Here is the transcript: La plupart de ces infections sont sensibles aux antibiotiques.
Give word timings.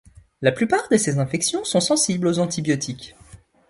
La 0.41 0.51
plupart 0.51 0.89
de 0.89 0.97
ces 0.97 1.19
infections 1.19 1.63
sont 1.63 1.79
sensibles 1.79 2.25
aux 2.25 2.39
antibiotiques. 2.39 3.15